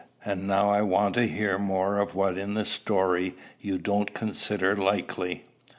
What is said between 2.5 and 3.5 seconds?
the story